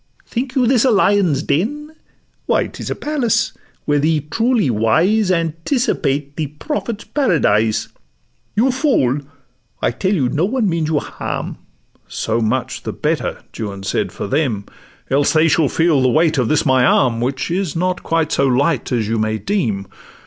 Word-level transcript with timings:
think 0.25 0.55
you 0.55 0.65
this 0.65 0.83
a 0.83 0.89
lion's 0.89 1.43
den? 1.43 1.93
Why, 2.47 2.65
'tis 2.65 2.89
a 2.89 2.95
palace; 2.95 3.53
where 3.85 3.99
the 3.99 4.21
truly 4.31 4.67
wise 4.71 5.29
Anticipate 5.31 6.35
the 6.37 6.47
Prophet's 6.47 7.03
paradise. 7.03 7.87
'You 8.55 8.71
fool! 8.71 9.19
I 9.79 9.91
tell 9.91 10.15
you 10.15 10.27
no 10.27 10.45
one 10.45 10.67
means 10.67 10.89
you 10.89 10.97
harm.' 10.97 11.59
'So 12.07 12.41
much 12.41 12.81
the 12.81 12.93
better,' 12.93 13.43
Juan 13.59 13.83
said, 13.83 14.11
'for 14.11 14.25
them; 14.25 14.65
Else 15.11 15.33
they 15.33 15.47
shall 15.47 15.69
feel 15.69 16.01
the 16.01 16.09
weight 16.09 16.39
of 16.39 16.47
this 16.47 16.65
my 16.65 16.83
arm, 16.83 17.21
Which 17.21 17.51
is 17.51 17.75
not 17.75 18.01
quite 18.01 18.31
so 18.31 18.47
light 18.47 18.91
as 18.91 19.07
you 19.07 19.19
may 19.19 19.37
deem. 19.37 19.85